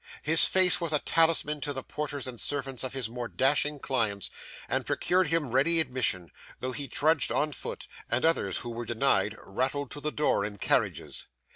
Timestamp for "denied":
8.87-9.35